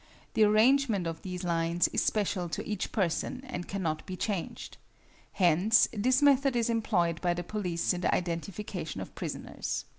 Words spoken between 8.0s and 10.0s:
the identification of prisoners.